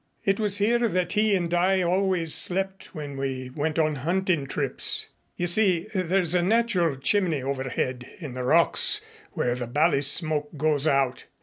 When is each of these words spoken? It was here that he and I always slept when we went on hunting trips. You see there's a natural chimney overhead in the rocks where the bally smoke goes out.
It 0.25 0.39
was 0.39 0.57
here 0.57 0.87
that 0.87 1.11
he 1.13 1.35
and 1.35 1.53
I 1.53 1.83
always 1.83 2.33
slept 2.33 2.95
when 2.95 3.17
we 3.17 3.51
went 3.51 3.77
on 3.77 3.97
hunting 3.97 4.47
trips. 4.47 5.09
You 5.35 5.45
see 5.45 5.89
there's 5.93 6.33
a 6.33 6.41
natural 6.41 6.95
chimney 6.95 7.43
overhead 7.43 8.09
in 8.19 8.33
the 8.33 8.43
rocks 8.43 9.01
where 9.33 9.53
the 9.53 9.67
bally 9.67 10.01
smoke 10.01 10.57
goes 10.57 10.87
out. 10.87 11.25